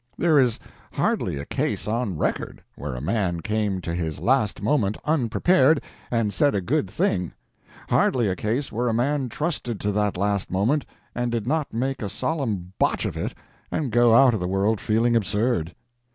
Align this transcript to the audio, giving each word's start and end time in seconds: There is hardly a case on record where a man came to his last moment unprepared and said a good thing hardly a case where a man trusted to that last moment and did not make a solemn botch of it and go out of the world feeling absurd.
There 0.17 0.39
is 0.39 0.59
hardly 0.93 1.37
a 1.37 1.45
case 1.45 1.87
on 1.87 2.17
record 2.17 2.63
where 2.73 2.95
a 2.95 3.01
man 3.01 3.41
came 3.41 3.81
to 3.81 3.93
his 3.93 4.17
last 4.19 4.59
moment 4.59 4.97
unprepared 5.05 5.79
and 6.09 6.33
said 6.33 6.55
a 6.55 6.59
good 6.59 6.89
thing 6.89 7.33
hardly 7.87 8.27
a 8.27 8.35
case 8.35 8.71
where 8.71 8.87
a 8.87 8.95
man 8.95 9.29
trusted 9.29 9.79
to 9.81 9.91
that 9.91 10.17
last 10.17 10.49
moment 10.49 10.87
and 11.13 11.31
did 11.31 11.45
not 11.45 11.71
make 11.71 12.01
a 12.01 12.09
solemn 12.09 12.73
botch 12.79 13.05
of 13.05 13.15
it 13.15 13.35
and 13.69 13.91
go 13.91 14.15
out 14.15 14.33
of 14.33 14.39
the 14.39 14.47
world 14.47 14.81
feeling 14.81 15.15
absurd. 15.15 15.71